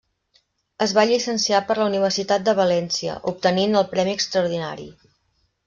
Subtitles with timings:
[0.85, 4.91] Es va llicenciar per la Universitat de València, obtenint el premi extraordinari.